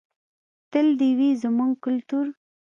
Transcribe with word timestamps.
تل 0.71 0.87
دې 0.99 1.09
وي 1.17 1.29
زموږ 1.41 1.71
کلتور. 1.85 2.25